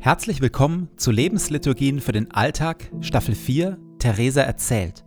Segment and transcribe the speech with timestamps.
[0.00, 5.02] Herzlich willkommen zu Lebensliturgien für den Alltag, Staffel 4, Theresa erzählt.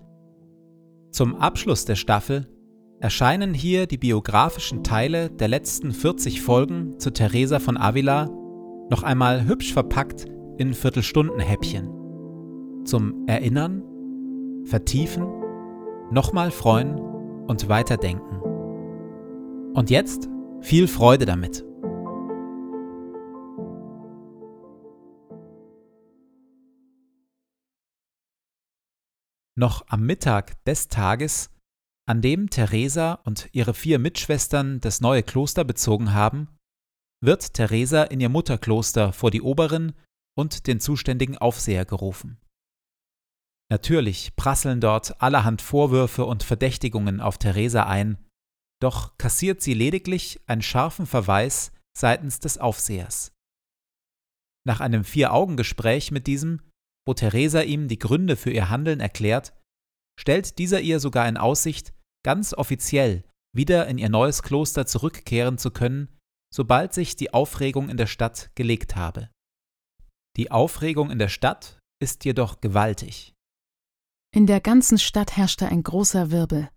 [1.11, 2.49] Zum Abschluss der Staffel
[2.99, 8.25] erscheinen hier die biografischen Teile der letzten 40 Folgen zu Theresa von Avila
[8.89, 10.25] noch einmal hübsch verpackt
[10.57, 12.83] in Viertelstundenhäppchen.
[12.83, 13.81] Zum Erinnern,
[14.65, 15.25] Vertiefen,
[16.11, 16.99] nochmal freuen
[17.47, 18.41] und weiterdenken.
[19.73, 20.27] Und jetzt
[20.59, 21.63] viel Freude damit.
[29.57, 31.49] Noch am Mittag des Tages,
[32.07, 36.47] an dem Theresa und ihre vier Mitschwestern das neue Kloster bezogen haben,
[37.23, 39.93] wird Theresa in ihr Mutterkloster vor die Oberin
[40.37, 42.39] und den zuständigen Aufseher gerufen.
[43.69, 48.17] Natürlich prasseln dort allerhand Vorwürfe und Verdächtigungen auf Theresa ein,
[48.81, 53.31] doch kassiert sie lediglich einen scharfen Verweis seitens des Aufsehers.
[54.65, 56.61] Nach einem Vier-Augen-Gespräch mit diesem
[57.07, 59.53] wo Theresa ihm die Gründe für ihr Handeln erklärt,
[60.19, 63.23] stellt dieser ihr sogar in Aussicht, ganz offiziell
[63.55, 66.07] wieder in ihr neues Kloster zurückkehren zu können,
[66.53, 69.29] sobald sich die Aufregung in der Stadt gelegt habe.
[70.37, 73.33] Die Aufregung in der Stadt ist jedoch gewaltig.
[74.33, 76.69] In der ganzen Stadt herrschte ein großer Wirbel.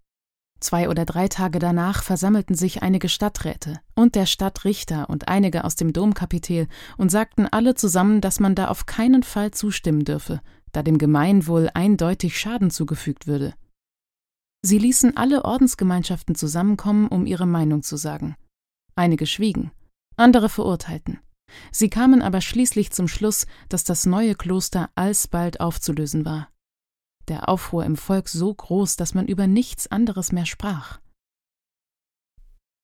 [0.61, 5.77] Zwei oder drei Tage danach versammelten sich einige Stadträte und der Stadtrichter und einige aus
[5.77, 10.41] dem Domkapitel und sagten alle zusammen, dass man da auf keinen Fall zustimmen dürfe,
[10.73, 13.55] da dem Gemeinwohl eindeutig Schaden zugefügt würde.
[14.63, 18.35] Sie ließen alle Ordensgemeinschaften zusammenkommen, um ihre Meinung zu sagen.
[18.97, 19.71] Einige schwiegen,
[20.17, 21.21] andere verurteilten.
[21.71, 26.49] Sie kamen aber schließlich zum Schluss, dass das neue Kloster alsbald aufzulösen war
[27.29, 31.01] der Aufruhr im Volk so groß, dass man über nichts anderes mehr sprach.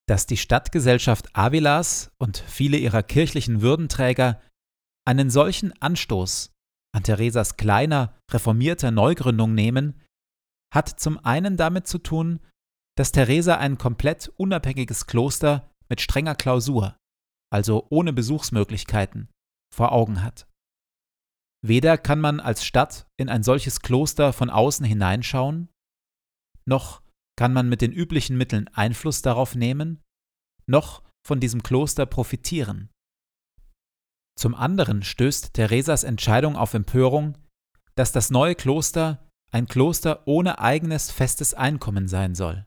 [0.09, 4.41] Dass die Stadtgesellschaft Avilas und viele ihrer kirchlichen Würdenträger
[5.07, 6.53] einen solchen Anstoß
[6.93, 10.01] an Theresas kleiner, reformierter Neugründung nehmen,
[10.75, 12.41] hat zum einen damit zu tun,
[12.97, 16.97] dass Theresa ein komplett unabhängiges Kloster mit strenger Klausur,
[17.53, 19.29] also ohne Besuchsmöglichkeiten,
[19.75, 20.47] vor Augen hat.
[21.63, 25.69] Weder kann man als Stadt in ein solches Kloster von außen hineinschauen,
[26.67, 27.03] noch
[27.37, 30.03] kann man mit den üblichen Mitteln Einfluss darauf nehmen,
[30.67, 32.91] noch von diesem Kloster profitieren.
[34.39, 37.37] Zum anderen stößt Theresas Entscheidung auf Empörung,
[37.95, 42.67] dass das neue Kloster ein Kloster ohne eigenes festes Einkommen sein soll.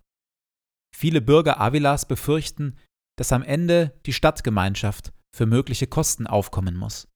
[0.95, 2.77] Viele Bürger Avilas befürchten,
[3.17, 7.07] dass am Ende die Stadtgemeinschaft für mögliche Kosten aufkommen muss.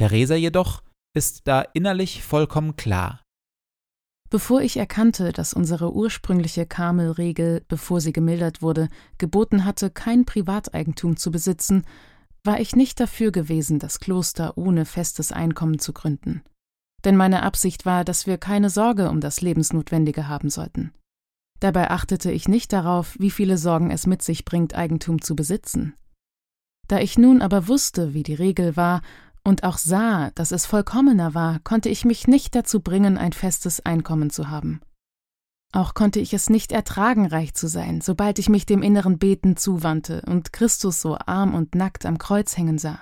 [0.00, 0.82] Theresa jedoch
[1.14, 3.20] ist da innerlich vollkommen klar.
[4.30, 8.88] Bevor ich erkannte, dass unsere ursprüngliche Karmelregel, bevor sie gemildert wurde,
[9.18, 11.84] geboten hatte, kein Privateigentum zu besitzen,
[12.44, 16.44] war ich nicht dafür gewesen, das Kloster ohne festes Einkommen zu gründen.
[17.04, 20.94] Denn meine Absicht war, dass wir keine Sorge um das Lebensnotwendige haben sollten.
[21.58, 25.92] Dabei achtete ich nicht darauf, wie viele Sorgen es mit sich bringt, Eigentum zu besitzen.
[26.88, 29.02] Da ich nun aber wusste, wie die Regel war,
[29.50, 33.84] und auch sah, dass es vollkommener war, konnte ich mich nicht dazu bringen, ein festes
[33.84, 34.80] Einkommen zu haben.
[35.72, 39.56] Auch konnte ich es nicht ertragen, reich zu sein, sobald ich mich dem inneren Beten
[39.56, 43.00] zuwandte und Christus so arm und nackt am Kreuz hängen sah.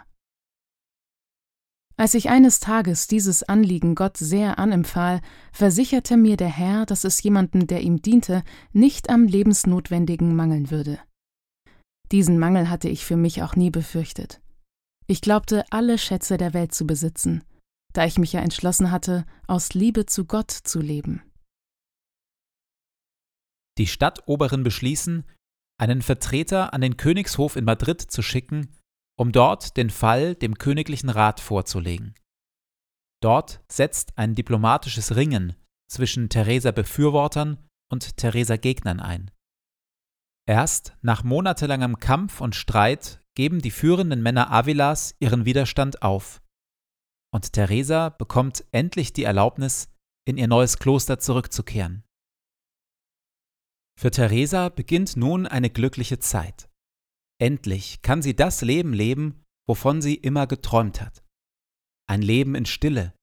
[1.98, 5.20] Als ich eines Tages dieses Anliegen Gott sehr anempfahl,
[5.52, 8.42] versicherte mir der Herr, dass es jemanden, der ihm diente,
[8.72, 10.98] nicht am Lebensnotwendigen mangeln würde.
[12.10, 14.40] Diesen Mangel hatte ich für mich auch nie befürchtet.
[15.10, 17.42] Ich glaubte, alle Schätze der Welt zu besitzen,
[17.94, 21.22] da ich mich ja entschlossen hatte, aus Liebe zu Gott zu leben.
[23.78, 25.24] Die Stadtoberen beschließen,
[25.80, 28.76] einen Vertreter an den Königshof in Madrid zu schicken,
[29.16, 32.14] um dort den Fall dem königlichen Rat vorzulegen.
[33.22, 35.56] Dort setzt ein diplomatisches Ringen
[35.90, 39.30] zwischen Theresa Befürwortern und Theresa Gegnern ein.
[40.46, 46.42] Erst nach monatelangem Kampf und Streit geben die führenden Männer Avilas ihren Widerstand auf.
[47.32, 49.94] Und Theresa bekommt endlich die Erlaubnis,
[50.26, 52.02] in ihr neues Kloster zurückzukehren.
[53.96, 56.68] Für Theresa beginnt nun eine glückliche Zeit.
[57.40, 61.24] Endlich kann sie das Leben leben, wovon sie immer geträumt hat.
[62.08, 63.14] Ein Leben in Stille,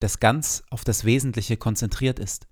[0.00, 2.48] das ganz auf das Wesentliche konzentriert ist.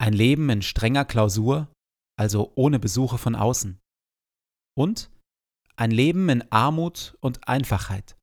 [0.00, 1.72] Ein Leben in strenger Klausur,
[2.16, 3.80] also ohne Besuche von außen.
[4.78, 5.10] Und
[5.80, 8.18] ein Leben in Armut und Einfachheit.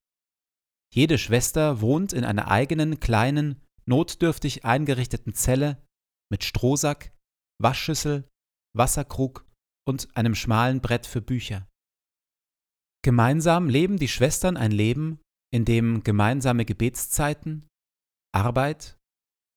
[0.94, 5.83] Jede Schwester wohnt in einer eigenen, kleinen, notdürftig eingerichteten Zelle
[6.31, 7.12] mit Strohsack,
[7.59, 8.30] Waschschüssel,
[8.75, 9.45] Wasserkrug
[9.88, 11.68] und einem schmalen Brett für Bücher.
[13.04, 15.19] Gemeinsam leben die Schwestern ein Leben,
[15.51, 17.68] in dem gemeinsame Gebetszeiten,
[18.36, 19.00] Arbeit,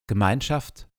[0.07, 0.89] Gemeinschaft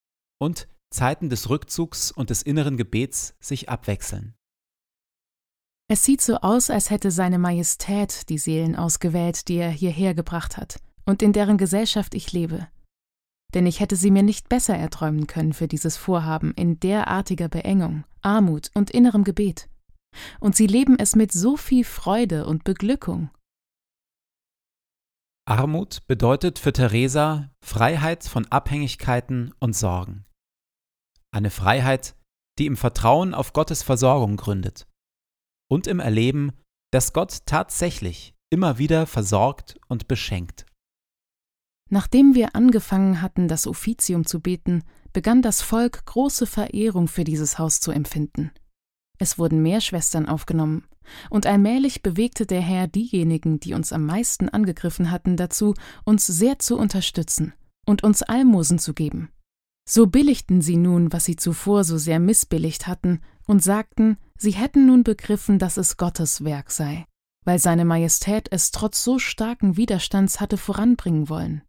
[0.40, 4.34] und Zeiten des Rückzugs und des inneren Gebets sich abwechseln.
[5.88, 10.56] Es sieht so aus, als hätte seine Majestät die Seelen ausgewählt, die er hierher gebracht
[10.56, 12.68] hat und in deren Gesellschaft ich lebe.
[13.54, 18.04] Denn ich hätte sie mir nicht besser erträumen können für dieses Vorhaben in derartiger Beengung,
[18.22, 19.68] Armut und innerem Gebet.
[20.40, 23.30] Und sie leben es mit so viel Freude und Beglückung.
[25.44, 30.24] Armut bedeutet für Theresa Freiheit von Abhängigkeiten und Sorgen.
[31.34, 32.14] Eine Freiheit,
[32.58, 34.86] die im Vertrauen auf Gottes Versorgung gründet
[35.72, 36.52] und im Erleben,
[36.92, 40.66] dass Gott tatsächlich immer wieder versorgt und beschenkt.
[41.88, 44.82] Nachdem wir angefangen hatten, das Offizium zu beten,
[45.14, 48.50] begann das Volk große Verehrung für dieses Haus zu empfinden.
[49.18, 50.84] Es wurden mehr Schwestern aufgenommen,
[51.30, 55.72] und allmählich bewegte der Herr diejenigen, die uns am meisten angegriffen hatten, dazu,
[56.04, 57.54] uns sehr zu unterstützen
[57.86, 59.30] und uns Almosen zu geben.
[59.88, 64.86] So billigten sie nun, was sie zuvor so sehr missbilligt hatten, und sagten, sie hätten
[64.86, 67.06] nun begriffen, dass es Gottes Werk sei,
[67.44, 71.62] weil seine Majestät es trotz so starken Widerstands hatte voranbringen wollen.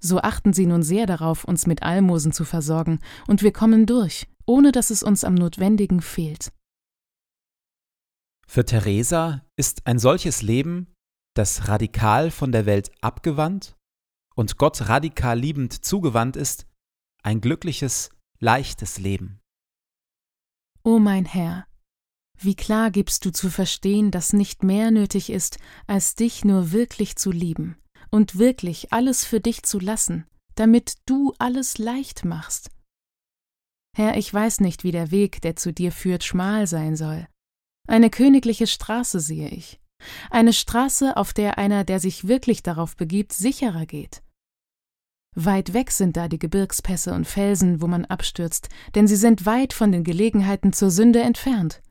[0.00, 4.26] So achten sie nun sehr darauf, uns mit Almosen zu versorgen, und wir kommen durch,
[4.46, 6.52] ohne dass es uns am Notwendigen fehlt.
[8.46, 10.92] Für Theresa ist ein solches Leben,
[11.34, 13.76] das radikal von der Welt abgewandt
[14.34, 16.66] und Gott radikal liebend zugewandt ist,
[17.22, 19.39] ein glückliches, leichtes Leben.
[20.82, 21.66] O mein Herr,
[22.38, 27.16] wie klar gibst du zu verstehen, dass nicht mehr nötig ist, als dich nur wirklich
[27.16, 27.76] zu lieben
[28.10, 32.70] und wirklich alles für dich zu lassen, damit du alles leicht machst.
[33.94, 37.28] Herr, ich weiß nicht, wie der Weg, der zu dir führt, schmal sein soll.
[37.86, 39.80] Eine königliche Straße sehe ich,
[40.30, 44.22] eine Straße, auf der einer, der sich wirklich darauf begibt, sicherer geht.
[45.36, 49.72] Weit weg sind da die Gebirgspässe und Felsen, wo man abstürzt, denn sie sind weit
[49.72, 51.82] von den Gelegenheiten zur Sünde entfernt.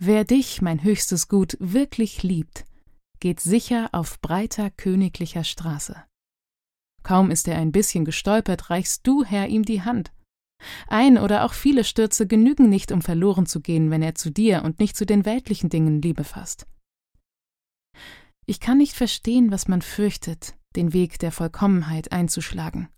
[0.00, 2.64] Wer dich, mein höchstes Gut, wirklich liebt,
[3.20, 6.02] geht sicher auf breiter königlicher Straße.
[7.02, 10.12] Kaum ist er ein bisschen gestolpert, reichst du, Herr, ihm die Hand.
[10.88, 14.62] Ein oder auch viele Stürze genügen nicht, um verloren zu gehen, wenn er zu dir
[14.64, 16.66] und nicht zu den weltlichen Dingen Liebe fasst.
[18.44, 22.88] Ich kann nicht verstehen, was man fürchtet, den Weg der Vollkommenheit einzuschlagen.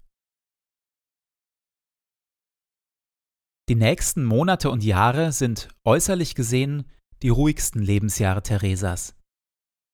[3.69, 6.91] Die nächsten Monate und Jahre sind äußerlich gesehen
[7.23, 9.15] die ruhigsten Lebensjahre Theresas.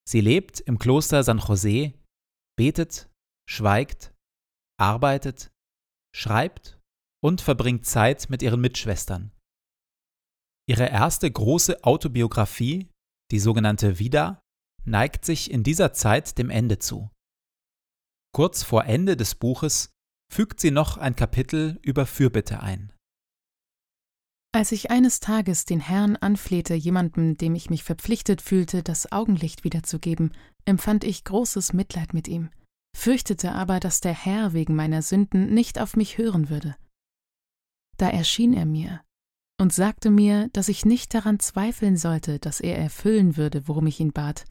[0.09, 1.95] Sie lebt im Kloster San José,
[2.57, 3.11] betet,
[3.49, 4.15] schweigt,
[4.81, 5.51] arbeitet,
[6.17, 6.81] schreibt
[7.23, 9.33] und verbringt Zeit mit ihren Mitschwestern.
[10.67, 12.91] Ihre erste große Autobiografie,
[13.31, 14.41] die sogenannte Vida,
[14.85, 17.11] neigt sich in dieser Zeit dem Ende zu.
[18.39, 19.91] Kurz vor Ende des Buches
[20.33, 22.93] fügt sie noch ein Kapitel über Fürbitte ein.
[24.55, 29.65] Als ich eines Tages den Herrn anflehte, jemandem, dem ich mich verpflichtet fühlte, das Augenlicht
[29.65, 30.31] wiederzugeben,
[30.67, 32.51] empfand ich großes Mitleid mit ihm,
[32.97, 36.77] fürchtete aber, dass der Herr wegen meiner Sünden nicht auf mich hören würde.
[37.97, 39.01] Da erschien er mir
[39.61, 43.99] und sagte mir, dass ich nicht daran zweifeln sollte, dass er erfüllen würde, worum ich
[43.99, 44.45] ihn bat,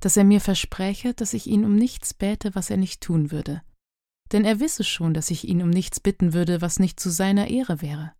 [0.00, 3.62] dass er mir verspräche, dass ich ihn um nichts bäte, was er nicht tun würde.
[4.32, 7.48] Denn er wisse schon, dass ich ihn um nichts bitten würde, was nicht zu seiner
[7.48, 8.12] Ehre wäre,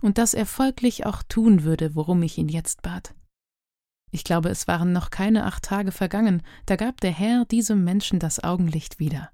[0.00, 3.14] und dass er folglich auch tun würde, worum ich ihn jetzt bat.
[4.10, 8.18] Ich glaube, es waren noch keine acht Tage vergangen, da gab der Herr diesem Menschen
[8.18, 9.30] das Augenlicht wieder.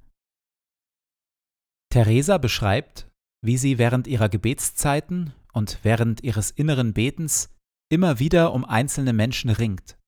[1.90, 3.08] Theresa beschreibt,
[3.42, 7.50] wie sie während ihrer Gebetszeiten und während ihres inneren Betens
[7.90, 9.99] immer wieder um einzelne Menschen ringt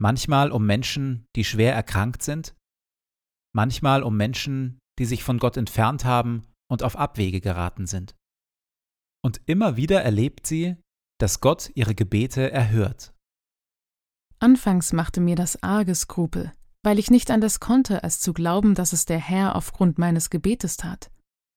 [0.00, 2.56] manchmal um Menschen, die schwer erkrankt sind,
[3.54, 8.16] manchmal um Menschen, die sich von Gott entfernt haben und auf Abwege geraten sind.
[9.22, 10.76] Und immer wieder erlebt sie,
[11.20, 13.12] dass Gott ihre Gebete erhört.
[14.38, 18.94] Anfangs machte mir das arge Skrupel, weil ich nicht anders konnte, als zu glauben, dass
[18.94, 21.10] es der Herr aufgrund meines Gebetes tat,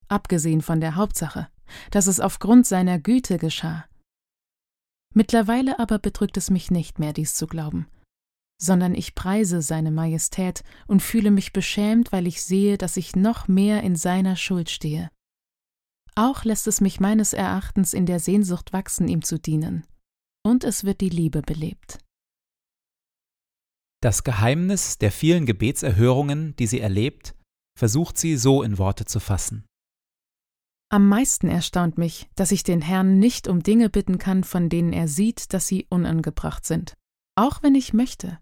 [0.10, 1.48] abgesehen von der Hauptsache,
[1.92, 3.86] dass es aufgrund seiner Güte geschah.
[5.16, 7.88] Mittlerweile aber bedrückt es mich nicht mehr, dies zu glauben,
[8.62, 13.48] sondern ich preise seine Majestät und fühle mich beschämt, weil ich sehe, dass ich noch
[13.48, 15.10] mehr in seiner Schuld stehe.
[16.16, 19.86] Auch lässt es mich meines Erachtens in der Sehnsucht wachsen, ihm zu dienen.
[20.46, 22.00] Und es wird die Liebe belebt.
[24.02, 27.36] Das Geheimnis der vielen Gebetserhörungen, die sie erlebt,
[27.80, 29.66] versucht sie so in Worte zu fassen.
[30.92, 34.94] Am meisten erstaunt mich, dass ich den Herrn nicht um Dinge bitten kann, von denen
[34.94, 36.94] er sieht, dass sie unangebracht sind,
[37.36, 38.40] auch wenn ich möchte.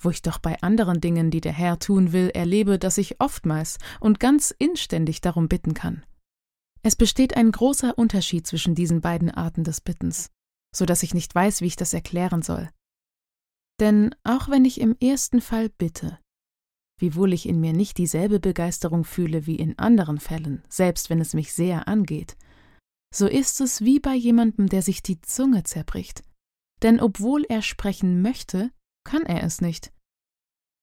[0.00, 3.78] Wo ich doch bei anderen Dingen, die der Herr tun will, erlebe, dass ich oftmals
[4.00, 6.04] und ganz inständig darum bitten kann.
[6.82, 10.30] Es besteht ein großer Unterschied zwischen diesen beiden Arten des Bittens,
[10.74, 12.68] so dass ich nicht weiß, wie ich das erklären soll.
[13.80, 16.18] Denn auch wenn ich im ersten Fall bitte,
[16.98, 21.34] wiewohl ich in mir nicht dieselbe Begeisterung fühle wie in anderen Fällen, selbst wenn es
[21.34, 22.36] mich sehr angeht,
[23.14, 26.22] so ist es wie bei jemandem, der sich die Zunge zerbricht.
[26.82, 28.72] Denn obwohl er sprechen möchte,
[29.04, 29.92] kann er es nicht.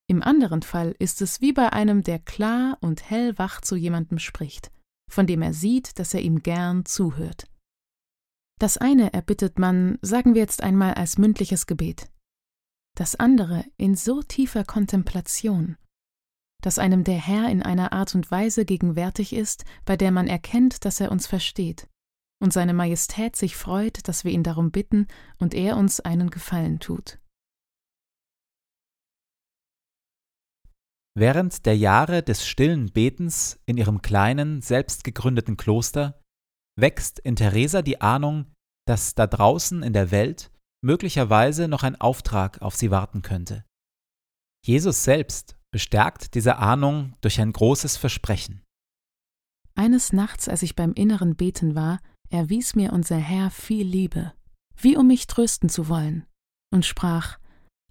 [0.07, 4.71] Im anderen Fall ist es wie bei einem, der klar und hellwach zu jemandem spricht,
[5.09, 7.47] von dem er sieht, dass er ihm gern zuhört.
[8.59, 12.09] Das eine erbittet man, sagen wir jetzt einmal, als mündliches Gebet,
[12.95, 15.77] das andere in so tiefer Kontemplation,
[16.61, 20.83] dass einem der Herr in einer Art und Weise gegenwärtig ist, bei der man erkennt,
[20.85, 21.87] dass er uns versteht,
[22.41, 25.07] und seine Majestät sich freut, dass wir ihn darum bitten
[25.37, 27.18] und er uns einen Gefallen tut.
[31.19, 36.17] Während der Jahre des stillen Betens in ihrem kleinen, selbst gegründeten Kloster
[36.79, 38.45] wächst in Theresa die Ahnung,
[38.87, 40.49] dass da draußen in der Welt
[40.81, 43.65] möglicherweise noch ein Auftrag auf sie warten könnte.
[44.65, 48.61] Jesus selbst bestärkt diese Ahnung durch ein großes Versprechen.
[49.75, 51.99] Eines Nachts, als ich beim inneren Beten war,
[52.29, 54.31] erwies mir unser Herr viel Liebe,
[54.77, 56.25] wie um mich trösten zu wollen,
[56.73, 57.39] und sprach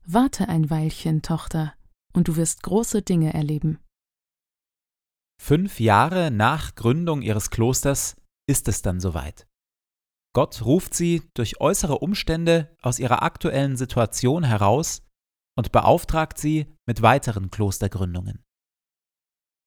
[0.06, 1.75] Warte ein Weilchen, Tochter,
[2.12, 3.79] und du wirst große Dinge erleben.
[5.41, 8.17] Fünf Jahre nach Gründung ihres Klosters
[8.49, 9.47] ist es dann soweit.
[10.35, 15.03] Gott ruft sie durch äußere Umstände aus ihrer aktuellen Situation heraus
[15.57, 18.45] und beauftragt sie mit weiteren Klostergründungen.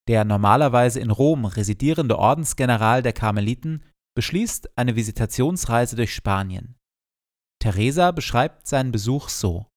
[0.07, 3.83] Der normalerweise in Rom residierende Ordensgeneral der Karmeliten
[4.15, 6.77] beschließt eine Visitationsreise durch Spanien.
[7.59, 9.67] Teresa beschreibt seinen Besuch so.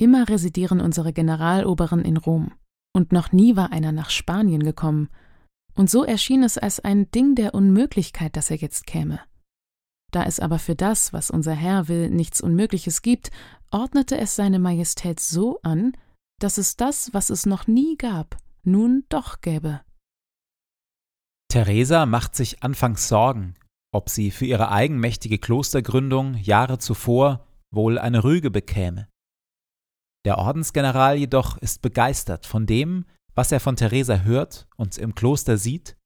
[0.00, 2.54] Immer residieren unsere Generaloberen in Rom,
[2.96, 5.10] und noch nie war einer nach Spanien gekommen,
[5.74, 9.20] und so erschien es als ein Ding der Unmöglichkeit, dass er jetzt käme.
[10.10, 13.30] Da es aber für das, was unser Herr will, nichts Unmögliches gibt,
[13.70, 15.92] ordnete es seine Majestät so an,
[16.40, 19.82] dass es das, was es noch nie gab, nun doch gäbe.
[21.52, 23.54] Theresa macht sich anfangs Sorgen,
[23.92, 29.06] ob sie für ihre eigenmächtige Klostergründung Jahre zuvor wohl eine Rüge bekäme.
[30.24, 35.56] Der Ordensgeneral jedoch ist begeistert von dem, was er von Theresa hört und im Kloster
[35.56, 35.96] sieht,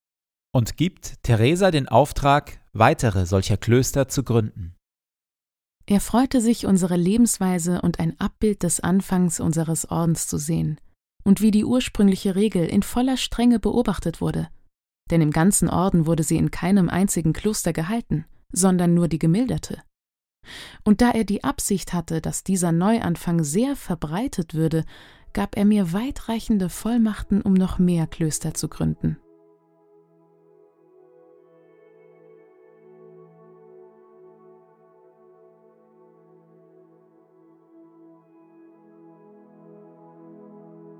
[0.54, 4.76] und gibt Theresa den Auftrag, weitere solcher Klöster zu gründen.
[5.86, 10.80] Er freute sich, unsere Lebensweise und ein Abbild des Anfangs unseres Ordens zu sehen
[11.24, 14.48] und wie die ursprüngliche Regel in voller Strenge beobachtet wurde
[15.10, 19.82] denn im ganzen Orden wurde sie in keinem einzigen Kloster gehalten, sondern nur die gemilderte.
[20.84, 24.84] Und da er die Absicht hatte, dass dieser Neuanfang sehr verbreitet würde,
[25.32, 29.18] gab er mir weitreichende Vollmachten, um noch mehr Klöster zu gründen.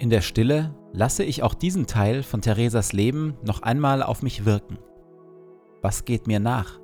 [0.05, 4.45] In der Stille lasse ich auch diesen Teil von Theresas Leben noch einmal auf mich
[4.45, 4.79] wirken.
[5.81, 6.84] Was geht mir nach?